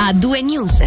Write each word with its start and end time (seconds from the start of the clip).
a 0.00 0.14
due 0.14 0.42
news. 0.42 0.80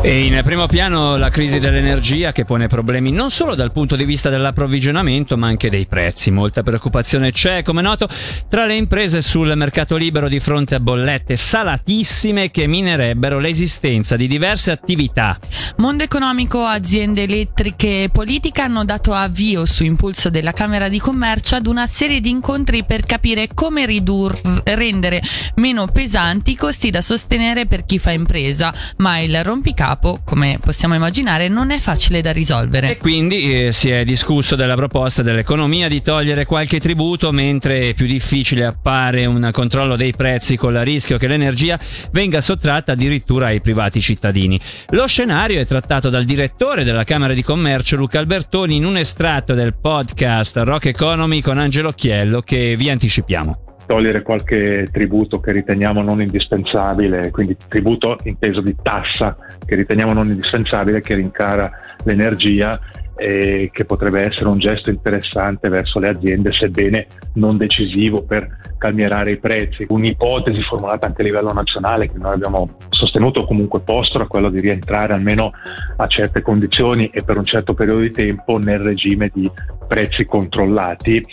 E 0.00 0.26
in 0.26 0.40
primo 0.44 0.68
piano 0.68 1.16
la 1.16 1.28
crisi 1.28 1.58
dell'energia 1.58 2.30
che 2.30 2.44
pone 2.44 2.68
problemi 2.68 3.10
non 3.10 3.30
solo 3.30 3.56
dal 3.56 3.72
punto 3.72 3.96
di 3.96 4.04
vista 4.04 4.30
dell'approvvigionamento 4.30 5.36
ma 5.36 5.48
anche 5.48 5.68
dei 5.68 5.86
prezzi. 5.86 6.30
Molta 6.30 6.62
preoccupazione 6.62 7.32
c'è, 7.32 7.64
come 7.64 7.82
noto, 7.82 8.08
tra 8.48 8.64
le 8.64 8.76
imprese 8.76 9.22
sul 9.22 9.52
mercato 9.56 9.96
libero 9.96 10.28
di 10.28 10.38
fronte 10.38 10.76
a 10.76 10.80
bollette 10.80 11.34
salatissime 11.34 12.52
che 12.52 12.68
minerebbero 12.68 13.40
l'esistenza 13.40 14.14
di 14.14 14.28
diverse 14.28 14.70
attività. 14.70 15.36
Mondo 15.78 16.04
economico, 16.04 16.62
aziende 16.62 17.24
elettriche 17.24 18.04
e 18.04 18.08
politica 18.08 18.62
hanno 18.62 18.84
dato 18.84 19.12
avvio 19.12 19.64
su 19.64 19.84
impulso 19.84 20.30
della 20.30 20.52
Camera 20.52 20.88
di 20.88 21.00
Commercio 21.00 21.56
ad 21.56 21.66
una 21.66 21.88
serie 21.88 22.20
di 22.20 22.30
incontri 22.30 22.84
per 22.84 23.04
capire 23.04 23.48
come 23.52 23.84
ridurre, 23.84 24.62
rendere 24.64 25.20
meno 25.56 25.86
pesanti 25.88 26.52
i 26.52 26.56
costi 26.56 26.90
da 26.90 27.00
sostenere 27.00 27.66
per 27.66 27.84
chi 27.84 27.98
fa 27.98 28.12
impresa, 28.12 28.72
ma 28.98 29.18
il 29.18 29.42
rompicapo 29.42 29.86
capo, 29.88 30.20
come 30.22 30.58
possiamo 30.60 30.94
immaginare, 30.94 31.48
non 31.48 31.70
è 31.70 31.78
facile 31.78 32.20
da 32.20 32.30
risolvere. 32.30 32.90
E 32.90 32.96
quindi 32.98 33.66
eh, 33.66 33.72
si 33.72 33.88
è 33.88 34.04
discusso 34.04 34.54
della 34.54 34.74
proposta 34.74 35.22
dell'economia 35.22 35.88
di 35.88 36.02
togliere 36.02 36.44
qualche 36.44 36.78
tributo, 36.78 37.32
mentre 37.32 37.94
più 37.94 38.06
difficile 38.06 38.66
appare 38.66 39.24
un 39.24 39.48
controllo 39.50 39.96
dei 39.96 40.12
prezzi 40.14 40.56
con 40.58 40.74
il 40.74 40.84
rischio 40.84 41.16
che 41.16 41.26
l'energia 41.26 41.78
venga 42.12 42.42
sottratta 42.42 42.92
addirittura 42.92 43.46
ai 43.46 43.62
privati 43.62 44.00
cittadini. 44.00 44.60
Lo 44.90 45.06
scenario 45.06 45.58
è 45.58 45.66
trattato 45.66 46.10
dal 46.10 46.24
direttore 46.24 46.84
della 46.84 47.04
Camera 47.04 47.32
di 47.32 47.42
Commercio 47.42 47.96
Luca 47.96 48.18
Albertoni 48.18 48.76
in 48.76 48.84
un 48.84 48.98
estratto 48.98 49.54
del 49.54 49.74
podcast 49.74 50.58
Rock 50.58 50.86
Economy 50.86 51.40
con 51.40 51.56
Angelo 51.56 51.92
Chiello 51.92 52.42
che 52.42 52.76
vi 52.76 52.90
anticipiamo 52.90 53.67
togliere 53.88 54.20
qualche 54.20 54.86
tributo 54.92 55.40
che 55.40 55.50
riteniamo 55.50 56.02
non 56.02 56.20
indispensabile, 56.20 57.30
quindi 57.30 57.56
tributo 57.68 58.18
inteso 58.24 58.60
di 58.60 58.76
tassa 58.82 59.34
che 59.64 59.74
riteniamo 59.76 60.12
non 60.12 60.28
indispensabile, 60.28 61.00
che 61.00 61.14
rincara 61.14 61.70
l'energia 62.04 62.78
e 63.18 63.70
che 63.72 63.84
potrebbe 63.84 64.22
essere 64.22 64.48
un 64.48 64.58
gesto 64.58 64.90
interessante 64.90 65.68
verso 65.68 65.98
le 65.98 66.08
aziende, 66.08 66.52
sebbene 66.52 67.06
non 67.34 67.56
decisivo 67.56 68.22
per 68.22 68.48
calmierare 68.78 69.32
i 69.32 69.38
prezzi. 69.38 69.86
Un'ipotesi 69.88 70.62
formulata 70.62 71.06
anche 71.08 71.22
a 71.22 71.24
livello 71.24 71.52
nazionale 71.52 72.08
che 72.08 72.16
noi 72.16 72.34
abbiamo 72.34 72.76
sostenuto 72.90 73.44
comunque 73.44 73.80
posto 73.80 74.18
era 74.18 74.28
quello 74.28 74.50
di 74.50 74.60
rientrare 74.60 75.14
almeno 75.14 75.50
a 75.96 76.06
certe 76.06 76.42
condizioni 76.42 77.10
e 77.12 77.24
per 77.24 77.36
un 77.36 77.44
certo 77.44 77.74
periodo 77.74 78.00
di 78.00 78.12
tempo 78.12 78.58
nel 78.58 78.78
regime 78.78 79.30
di 79.34 79.50
prezzi 79.88 80.24
controllati. 80.24 81.26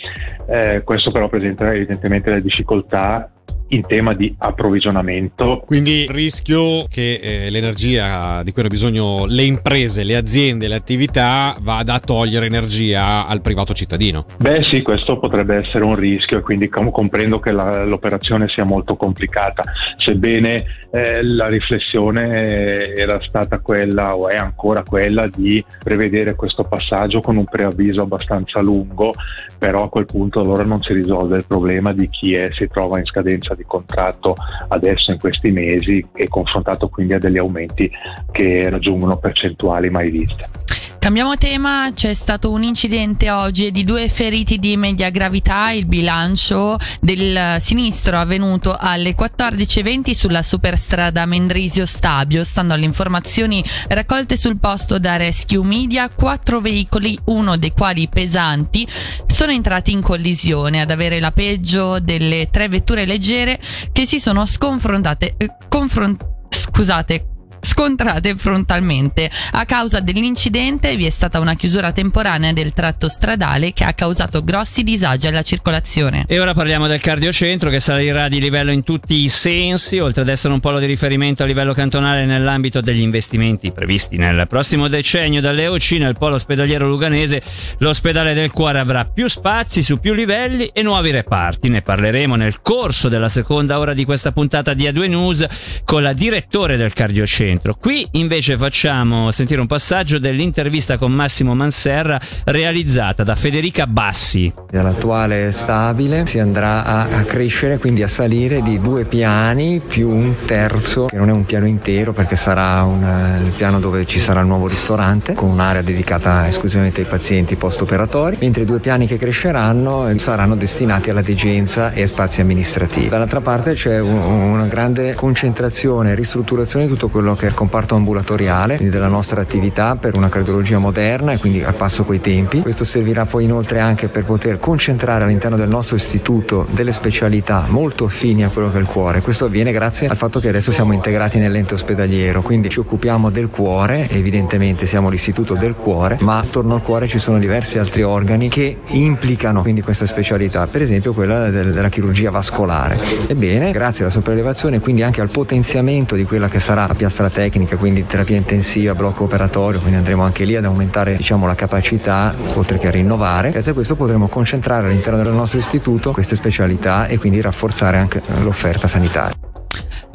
Eh, 0.48 0.82
questo 0.82 1.10
però 1.12 1.28
presenta 1.28 1.72
evidentemente 1.72 2.30
le 2.30 2.42
difficoltà 2.42 3.30
in 3.68 3.86
tema 3.86 4.14
di 4.14 4.34
approvvigionamento. 4.38 5.62
Quindi 5.64 6.02
il 6.02 6.10
rischio 6.10 6.86
che 6.88 7.20
eh, 7.22 7.50
l'energia 7.50 8.42
di 8.42 8.52
cui 8.52 8.60
hanno 8.60 8.70
bisogno 8.70 9.24
le 9.26 9.42
imprese, 9.42 10.04
le 10.04 10.16
aziende, 10.16 10.68
le 10.68 10.74
attività 10.74 11.56
vada 11.60 11.94
a 11.94 12.00
togliere 12.00 12.46
energia 12.46 13.26
al 13.26 13.40
privato 13.40 13.72
cittadino. 13.74 14.26
Beh 14.38 14.62
sì, 14.64 14.82
questo 14.82 15.18
potrebbe 15.18 15.56
essere 15.56 15.84
un 15.84 15.96
rischio 15.96 16.38
e 16.38 16.40
quindi 16.42 16.68
com- 16.68 16.90
comprendo 16.90 17.40
che 17.40 17.50
la, 17.50 17.84
l'operazione 17.84 18.48
sia 18.48 18.64
molto 18.64 18.96
complicata, 18.96 19.62
sebbene 19.96 20.64
eh, 20.90 21.22
la 21.22 21.48
riflessione 21.48 22.94
era 22.94 23.20
stata 23.22 23.58
quella 23.58 24.16
o 24.16 24.28
è 24.28 24.36
ancora 24.36 24.82
quella 24.82 25.28
di 25.28 25.64
prevedere 25.82 26.34
questo 26.34 26.64
passaggio 26.64 27.20
con 27.20 27.36
un 27.36 27.44
preavviso 27.44 28.02
abbastanza 28.02 28.60
lungo, 28.60 29.12
però 29.58 29.84
a 29.84 29.88
quel 29.88 30.06
punto 30.06 30.40
allora 30.40 30.64
non 30.64 30.82
si 30.82 30.92
risolve 30.92 31.38
il 31.38 31.44
problema 31.46 31.92
di 31.92 32.08
chi 32.08 32.34
è, 32.34 32.46
si 32.52 32.68
trova 32.68 32.98
in 32.98 33.04
scadenza 33.04 33.54
di 33.56 33.64
contratto 33.64 34.34
adesso 34.68 35.10
in 35.10 35.18
questi 35.18 35.50
mesi 35.50 36.04
e 36.14 36.28
confrontato 36.28 36.88
quindi 36.88 37.14
a 37.14 37.18
degli 37.18 37.38
aumenti 37.38 37.90
che 38.30 38.68
raggiungono 38.68 39.16
percentuali 39.16 39.90
mai 39.90 40.10
viste. 40.10 40.65
Cambiamo 40.98 41.36
tema, 41.36 41.90
c'è 41.94 42.14
stato 42.14 42.50
un 42.50 42.64
incidente 42.64 43.30
oggi 43.30 43.70
di 43.70 43.84
due 43.84 44.08
feriti 44.08 44.58
di 44.58 44.76
media 44.76 45.10
gravità, 45.10 45.70
il 45.70 45.86
bilancio 45.86 46.76
del 47.00 47.60
sinistro 47.60 48.18
avvenuto 48.18 48.76
alle 48.76 49.14
14.20 49.14 50.10
sulla 50.10 50.42
superstrada 50.42 51.24
Mendrisio 51.24 51.86
Stabio, 51.86 52.42
stando 52.42 52.74
alle 52.74 52.86
informazioni 52.86 53.64
raccolte 53.88 54.36
sul 54.36 54.58
posto 54.58 54.98
da 54.98 55.16
Rescue 55.16 55.64
Media, 55.64 56.08
quattro 56.08 56.60
veicoli, 56.60 57.16
uno 57.26 57.56
dei 57.56 57.70
quali 57.70 58.08
pesanti, 58.08 58.86
sono 59.26 59.52
entrati 59.52 59.92
in 59.92 60.00
collisione, 60.00 60.80
ad 60.80 60.90
avere 60.90 61.20
la 61.20 61.30
peggio 61.30 62.00
delle 62.00 62.48
tre 62.50 62.68
vetture 62.68 63.06
leggere 63.06 63.60
che 63.92 64.06
si 64.06 64.18
sono 64.18 64.44
sconfrontate, 64.44 65.34
eh, 65.36 65.50
confront- 65.68 66.26
scusate, 66.48 67.35
scontrate 67.76 68.36
frontalmente. 68.36 69.30
A 69.52 69.66
causa 69.66 70.00
dell'incidente 70.00 70.96
vi 70.96 71.04
è 71.04 71.10
stata 71.10 71.38
una 71.40 71.56
chiusura 71.56 71.92
temporanea 71.92 72.54
del 72.54 72.72
tratto 72.72 73.06
stradale 73.06 73.74
che 73.74 73.84
ha 73.84 73.92
causato 73.92 74.42
grossi 74.42 74.82
disagi 74.82 75.26
alla 75.26 75.42
circolazione. 75.42 76.24
E 76.26 76.40
ora 76.40 76.54
parliamo 76.54 76.86
del 76.86 77.02
cardiocentro 77.02 77.68
che 77.68 77.78
salirà 77.78 78.28
di 78.28 78.40
livello 78.40 78.70
in 78.70 78.82
tutti 78.82 79.16
i 79.16 79.28
sensi, 79.28 79.98
oltre 79.98 80.22
ad 80.22 80.30
essere 80.30 80.54
un 80.54 80.60
polo 80.60 80.78
di 80.78 80.86
riferimento 80.86 81.42
a 81.42 81.46
livello 81.46 81.74
cantonale 81.74 82.24
nell'ambito 82.24 82.80
degli 82.80 83.00
investimenti 83.00 83.70
previsti 83.72 84.16
nel 84.16 84.46
prossimo 84.48 84.88
decennio 84.88 85.42
dall'EOC 85.42 85.90
nel 85.98 86.16
polo 86.16 86.36
ospedaliero 86.36 86.88
luganese. 86.88 87.42
L'ospedale 87.78 88.32
del 88.32 88.52
cuore 88.52 88.78
avrà 88.78 89.04
più 89.04 89.26
spazi 89.26 89.82
su 89.82 90.00
più 90.00 90.14
livelli 90.14 90.70
e 90.72 90.82
nuovi 90.82 91.10
reparti. 91.10 91.68
Ne 91.68 91.82
parleremo 91.82 92.36
nel 92.36 92.62
corso 92.62 93.10
della 93.10 93.28
seconda 93.28 93.78
ora 93.78 93.92
di 93.92 94.06
questa 94.06 94.32
puntata 94.32 94.72
di 94.72 94.84
A2 94.84 95.08
News 95.10 95.46
con 95.84 96.00
la 96.00 96.14
direttore 96.14 96.78
del 96.78 96.94
cardiocentro 96.94 97.65
centro. 97.66 97.76
Qui 97.80 98.06
invece 98.12 98.56
facciamo 98.56 99.30
sentire 99.32 99.60
un 99.60 99.66
passaggio 99.66 100.18
dell'intervista 100.18 100.96
con 100.96 101.12
Massimo 101.12 101.54
Manserra 101.54 102.20
realizzata 102.44 103.24
da 103.24 103.34
Federica 103.34 103.86
Bassi. 103.86 104.52
Dall'attuale 104.70 105.50
stabile 105.50 106.26
si 106.26 106.38
andrà 106.38 106.84
a, 106.84 107.24
crescere, 107.24 107.78
quindi 107.78 108.02
a 108.02 108.08
salire 108.08 108.62
di 108.62 108.80
due 108.80 109.04
piani 109.04 109.80
più 109.80 110.08
un 110.08 110.34
terzo, 110.44 111.06
che 111.06 111.16
non 111.16 111.28
è 111.28 111.32
un 111.32 111.44
piano 111.44 111.66
intero 111.66 112.12
perché 112.12 112.36
sarà 112.36 112.82
un, 112.84 113.02
il 113.44 113.52
piano 113.52 113.80
dove 113.80 114.06
ci 114.06 114.20
sarà 114.20 114.40
il 114.40 114.46
nuovo 114.46 114.68
ristorante 114.68 115.34
con 115.34 115.50
un'area 115.50 115.82
dedicata 115.82 116.46
esclusivamente 116.46 117.00
ai 117.00 117.06
pazienti 117.06 117.56
post-operatori, 117.56 118.36
mentre 118.40 118.62
i 118.62 118.66
due 118.66 118.78
piani 118.78 119.06
che 119.06 119.16
cresceranno 119.16 120.14
saranno 120.16 120.56
destinati 120.56 121.10
alla 121.10 121.22
degenza 121.22 121.92
e 121.92 122.06
spazi 122.06 122.40
amministrativi. 122.40 123.08
Dall'altra 123.08 123.40
parte 123.40 123.74
c'è 123.74 124.00
un, 124.00 124.14
una 124.16 124.66
grande 124.66 125.14
concentrazione 125.14 126.12
e 126.12 126.14
ristrutturazione 126.14 126.86
di 126.86 126.90
tutto 126.90 127.08
quello 127.08 127.34
che 127.34 127.48
è 127.48 127.54
comparto 127.56 127.94
ambulatoriale 127.96 128.78
della 128.80 129.08
nostra 129.08 129.40
attività 129.40 129.96
per 129.96 130.14
una 130.16 130.28
cardiologia 130.28 130.78
moderna 130.78 131.32
e 131.32 131.38
quindi 131.38 131.64
al 131.64 131.74
passo 131.74 132.04
coi 132.04 132.20
tempi. 132.20 132.60
Questo 132.60 132.84
servirà 132.84 133.24
poi 133.24 133.44
inoltre 133.44 133.80
anche 133.80 134.08
per 134.08 134.24
poter 134.24 134.60
concentrare 134.60 135.24
all'interno 135.24 135.56
del 135.56 135.68
nostro 135.68 135.96
istituto 135.96 136.66
delle 136.70 136.92
specialità 136.92 137.64
molto 137.68 138.04
affini 138.04 138.44
a 138.44 138.48
quello 138.50 138.70
che 138.70 138.76
è 138.76 138.80
il 138.80 138.86
cuore. 138.86 139.22
Questo 139.22 139.46
avviene 139.46 139.72
grazie 139.72 140.06
al 140.06 140.16
fatto 140.16 140.38
che 140.38 140.48
adesso 140.48 140.70
siamo 140.70 140.92
integrati 140.92 141.38
nell'ente 141.38 141.74
ospedaliero, 141.74 142.42
quindi 142.42 142.68
ci 142.68 142.78
occupiamo 142.78 143.30
del 143.30 143.48
cuore, 143.48 144.08
evidentemente 144.10 144.86
siamo 144.86 145.08
l'istituto 145.08 145.54
del 145.54 145.74
cuore, 145.74 146.18
ma 146.20 146.38
attorno 146.38 146.74
al 146.74 146.82
cuore 146.82 147.08
ci 147.08 147.18
sono 147.18 147.38
diversi 147.38 147.78
altri 147.78 148.02
organi 148.02 148.48
che 148.50 148.80
implicano 148.88 149.62
quindi 149.62 149.80
questa 149.80 150.04
specialità, 150.04 150.66
per 150.66 150.82
esempio 150.82 151.14
quella 151.14 151.48
della 151.48 151.88
chirurgia 151.88 152.30
vascolare. 152.30 152.98
Ebbene, 153.26 153.72
grazie 153.72 154.04
alla 154.04 154.12
sopraelevazione 154.12 154.76
e 154.76 154.80
quindi 154.80 155.02
anche 155.02 155.22
al 155.22 155.30
potenziamento 155.30 156.14
di 156.14 156.24
quella 156.24 156.48
che 156.48 156.60
sarà 156.60 156.86
la 156.86 156.94
piastra 156.94 157.30
tecnica, 157.30 157.44
quindi 157.76 158.06
terapia 158.06 158.36
intensiva, 158.36 158.94
blocco 158.94 159.24
operatorio, 159.24 159.80
quindi 159.80 159.98
andremo 159.98 160.22
anche 160.22 160.44
lì 160.44 160.56
ad 160.56 160.64
aumentare 160.64 161.16
diciamo, 161.16 161.46
la 161.46 161.54
capacità 161.54 162.34
oltre 162.54 162.78
che 162.78 162.88
a 162.88 162.90
rinnovare. 162.90 163.50
Grazie 163.50 163.72
a 163.72 163.74
questo 163.74 163.94
potremo 163.96 164.28
concentrare 164.28 164.86
all'interno 164.86 165.22
del 165.22 165.32
nostro 165.32 165.58
istituto 165.58 166.12
queste 166.12 166.34
specialità 166.34 167.06
e 167.06 167.18
quindi 167.18 167.40
rafforzare 167.40 167.98
anche 167.98 168.22
l'offerta 168.42 168.88
sanitaria. 168.88 169.45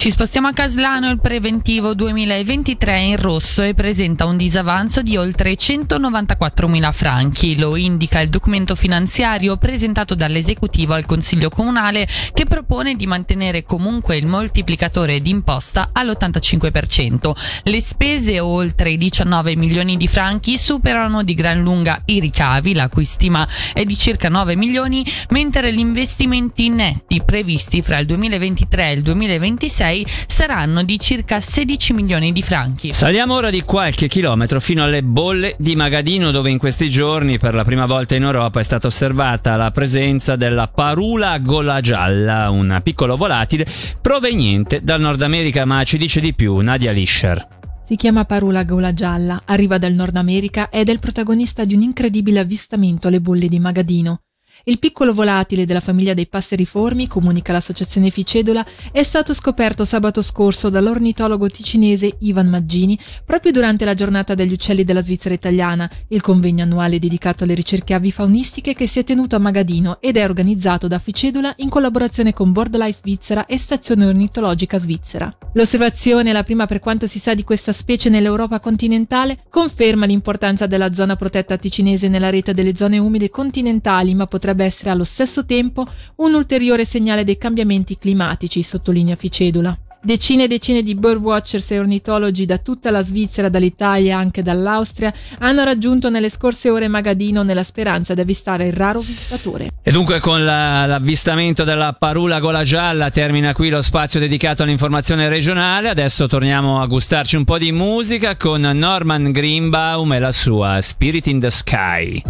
Ci 0.01 0.09
spostiamo 0.09 0.47
a 0.47 0.51
Caslano, 0.51 1.11
il 1.11 1.19
preventivo 1.19 1.93
2023 1.93 2.91
è 2.91 2.97
in 2.97 3.17
rosso 3.17 3.61
e 3.61 3.75
presenta 3.75 4.25
un 4.25 4.35
disavanzo 4.35 5.03
di 5.03 5.15
oltre 5.15 5.55
194 5.55 6.67
mila 6.67 6.91
franchi. 6.91 7.55
Lo 7.55 7.75
indica 7.75 8.19
il 8.19 8.29
documento 8.29 8.73
finanziario 8.73 9.57
presentato 9.57 10.15
dall'esecutivo 10.15 10.95
al 10.95 11.05
Consiglio 11.05 11.49
Comunale 11.49 12.07
che 12.33 12.45
propone 12.45 12.95
di 12.95 13.05
mantenere 13.05 13.61
comunque 13.61 14.17
il 14.17 14.25
moltiplicatore 14.25 15.21
d'imposta 15.21 15.91
all'85%. 15.93 17.31
Le 17.65 17.79
spese 17.79 18.39
oltre 18.39 18.89
i 18.89 18.97
19 18.97 19.55
milioni 19.55 19.97
di 19.97 20.07
franchi 20.07 20.57
superano 20.57 21.21
di 21.21 21.35
gran 21.35 21.61
lunga 21.61 22.01
i 22.05 22.19
ricavi, 22.19 22.73
la 22.73 22.89
cui 22.89 23.05
stima 23.05 23.47
è 23.71 23.83
di 23.83 23.95
circa 23.95 24.29
9 24.29 24.55
milioni, 24.55 25.05
mentre 25.29 25.71
gli 25.71 25.77
investimenti 25.77 26.69
netti 26.69 27.21
previsti 27.23 27.83
fra 27.83 27.99
il 27.99 28.07
2023 28.07 28.89
e 28.89 28.93
il 28.93 29.01
2026 29.03 29.89
2026 29.91 30.05
saranno 30.27 30.83
di 30.83 30.99
circa 30.99 31.39
16 31.39 31.93
milioni 31.93 32.31
di 32.31 32.41
franchi. 32.41 32.93
Saliamo 32.93 33.35
ora 33.35 33.49
di 33.49 33.61
qualche 33.61 34.07
chilometro 34.07 34.59
fino 34.59 34.83
alle 34.83 35.03
bolle 35.03 35.55
di 35.57 35.75
Magadino 35.75 36.31
dove 36.31 36.49
in 36.49 36.57
questi 36.57 36.89
giorni 36.89 37.37
per 37.37 37.53
la 37.53 37.63
prima 37.63 37.85
volta 37.85 38.15
in 38.15 38.23
Europa 38.23 38.59
è 38.59 38.63
stata 38.63 38.87
osservata 38.87 39.55
la 39.55 39.71
presenza 39.71 40.35
della 40.35 40.67
parula 40.67 41.37
gola 41.39 41.81
gialla, 41.81 42.49
un 42.49 42.79
piccolo 42.83 43.17
volatile 43.17 43.67
proveniente 44.01 44.81
dal 44.81 45.01
Nord 45.01 45.21
America, 45.21 45.65
ma 45.65 45.83
ci 45.83 45.97
dice 45.97 46.21
di 46.21 46.33
più 46.33 46.57
Nadia 46.57 46.91
Lischer. 46.91 47.59
Si 47.83 47.97
chiama 47.97 48.23
Parula 48.23 48.63
Gola 48.63 48.93
Gialla, 48.93 49.41
arriva 49.43 49.77
dal 49.77 49.91
Nord 49.91 50.15
America 50.15 50.69
ed 50.69 50.87
è 50.87 50.93
il 50.93 50.99
protagonista 50.99 51.65
di 51.65 51.73
un 51.73 51.81
incredibile 51.81 52.39
avvistamento 52.39 53.09
alle 53.09 53.19
bolle 53.19 53.49
di 53.49 53.59
Magadino. 53.59 54.21
Il 54.65 54.77
piccolo 54.77 55.11
volatile 55.11 55.65
della 55.65 55.79
famiglia 55.79 56.13
dei 56.13 56.27
passeriformi, 56.27 57.07
comunica 57.07 57.51
l'associazione 57.51 58.11
Ficedola, 58.11 58.63
è 58.91 59.01
stato 59.01 59.33
scoperto 59.33 59.85
sabato 59.85 60.21
scorso 60.21 60.69
dall'ornitologo 60.69 61.49
ticinese 61.49 62.17
Ivan 62.19 62.47
Maggini 62.47 62.99
proprio 63.25 63.51
durante 63.51 63.85
la 63.85 63.95
giornata 63.95 64.35
degli 64.35 64.53
uccelli 64.53 64.83
della 64.83 65.01
Svizzera 65.01 65.33
italiana, 65.33 65.89
il 66.09 66.21
convegno 66.21 66.61
annuale 66.61 66.99
dedicato 66.99 67.43
alle 67.43 67.55
ricerche 67.55 67.95
avifaunistiche 67.95 68.75
che 68.75 68.85
si 68.85 68.99
è 68.99 69.03
tenuto 69.03 69.35
a 69.35 69.39
Magadino 69.39 69.99
ed 69.99 70.15
è 70.17 70.23
organizzato 70.23 70.87
da 70.87 70.99
Ficedola 70.99 71.53
in 71.57 71.69
collaborazione 71.69 72.31
con 72.31 72.51
BirdLife 72.51 72.99
Svizzera 72.99 73.47
e 73.47 73.57
Stazione 73.57 74.05
Ornitologica 74.05 74.77
Svizzera. 74.77 75.35
L'osservazione, 75.53 76.31
la 76.31 76.43
prima 76.43 76.67
per 76.67 76.79
quanto 76.79 77.07
si 77.07 77.17
sa 77.17 77.33
di 77.33 77.43
questa 77.43 77.73
specie 77.73 78.09
nell'Europa 78.09 78.59
continentale, 78.59 79.39
conferma 79.49 80.05
l'importanza 80.05 80.67
della 80.67 80.93
zona 80.93 81.15
protetta 81.15 81.57
ticinese 81.57 82.07
nella 82.07 82.29
rete 82.29 82.53
delle 82.53 82.75
zone 82.75 82.99
umide 82.99 83.29
continentali, 83.31 84.13
ma 84.13 84.27
potrebbe 84.27 84.49
potrebbe 84.51 84.65
essere 84.65 84.89
allo 84.89 85.03
stesso 85.03 85.45
tempo 85.45 85.87
un 86.17 86.33
ulteriore 86.33 86.85
segnale 86.85 87.23
dei 87.23 87.37
cambiamenti 87.37 87.97
climatici, 87.97 88.63
sottolinea 88.63 89.15
Ficedula. 89.15 89.77
Decine 90.03 90.45
e 90.45 90.47
decine 90.47 90.81
di 90.81 90.95
birdwatchers 90.95 91.71
e 91.71 91.79
ornitologi 91.79 92.47
da 92.47 92.57
tutta 92.57 92.89
la 92.89 93.03
Svizzera, 93.03 93.49
dall'Italia 93.49 94.13
e 94.13 94.19
anche 94.19 94.41
dall'Austria 94.41 95.13
hanno 95.37 95.63
raggiunto 95.63 96.09
nelle 96.09 96.31
scorse 96.31 96.71
ore 96.71 96.87
Magadino 96.87 97.43
nella 97.43 97.61
speranza 97.61 98.15
di 98.15 98.21
avvistare 98.21 98.65
il 98.65 98.73
raro 98.73 98.99
visitatore. 98.99 99.69
E 99.83 99.91
dunque 99.91 100.19
con 100.19 100.43
la, 100.43 100.87
l'avvistamento 100.87 101.63
della 101.63 101.93
parula 101.93 102.39
gola 102.39 102.63
gialla 102.63 103.11
termina 103.11 103.53
qui 103.53 103.69
lo 103.69 103.81
spazio 103.81 104.19
dedicato 104.19 104.63
all'informazione 104.63 105.29
regionale. 105.29 105.89
Adesso 105.89 106.27
torniamo 106.27 106.81
a 106.81 106.87
gustarci 106.87 107.35
un 107.35 107.45
po' 107.45 107.59
di 107.59 107.71
musica 107.71 108.35
con 108.37 108.61
Norman 108.61 109.31
Greenbaum 109.31 110.13
e 110.13 110.19
la 110.19 110.31
sua 110.31 110.81
Spirit 110.81 111.27
in 111.27 111.39
the 111.39 111.51
Sky. 111.51 112.23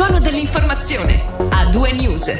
Suono 0.00 0.18
dell'informazione 0.18 1.26
a 1.50 1.66
due 1.66 1.92
news. 1.92 2.34